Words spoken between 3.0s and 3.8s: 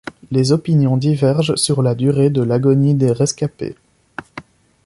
rescapés.